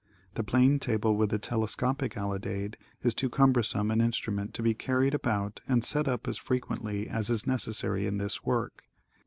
[0.33, 5.13] The plane table with the telescopic alidade is too cumbersome an instrument to be carried
[5.13, 8.85] about and set up as frequently as is necessary in this work.